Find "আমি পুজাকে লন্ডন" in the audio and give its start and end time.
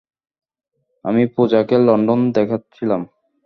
1.05-2.19